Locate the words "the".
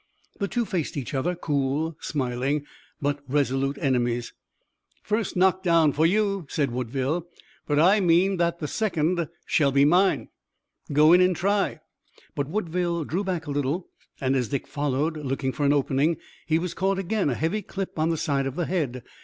0.39-0.47, 8.57-8.67, 18.09-18.17, 18.55-18.65